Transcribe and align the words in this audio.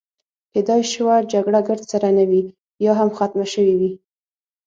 کیدای 0.53 0.81
شوه 0.93 1.15
جګړه 1.33 1.59
ګرد 1.67 1.83
سره 1.91 2.07
نه 2.17 2.23
وي، 2.29 2.43
یا 2.85 2.93
هم 2.99 3.09
ختمه 3.17 3.45
شوې 3.53 3.75
وي. 3.79 3.91